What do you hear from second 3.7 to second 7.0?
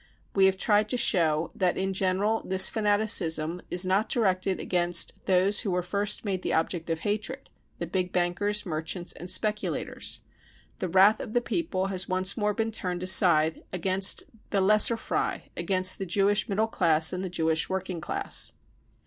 not directed against those who were first made the object